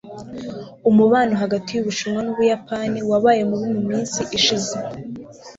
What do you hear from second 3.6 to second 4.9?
mu minsi ishize